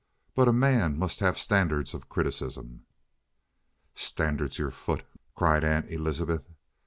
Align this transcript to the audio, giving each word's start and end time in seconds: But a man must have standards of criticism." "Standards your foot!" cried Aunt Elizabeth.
But 0.33 0.47
a 0.47 0.51
man 0.51 0.97
must 0.97 1.19
have 1.19 1.37
standards 1.37 1.93
of 1.93 2.09
criticism." 2.09 2.87
"Standards 3.93 4.57
your 4.57 4.71
foot!" 4.71 5.03
cried 5.35 5.63
Aunt 5.63 5.91
Elizabeth. 5.91 6.49